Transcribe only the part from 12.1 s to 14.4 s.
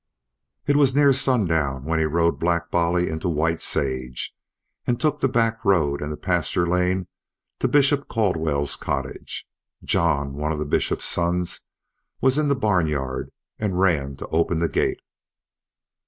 was in the barn yard and ran to